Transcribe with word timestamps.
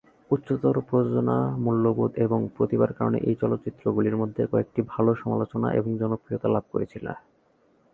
উচ্চতর 0.31 0.75
প্রযোজনা 0.87 1.35
মূল্যবোধ 1.63 2.11
এবং 2.25 2.39
প্রতিভার 2.55 2.91
কারনে 2.93 3.19
এই 3.21 3.35
চলচ্চিত্রগুলির 3.41 4.19
মধ্যে 4.21 4.41
কয়েকটি 4.51 4.81
ভালো 4.93 5.11
সমালোচনা 5.21 5.67
এবং 5.73 5.91
জনপ্রিয়তা 6.01 6.47
লাভ 6.49 6.63
করেছিল। 6.71 7.05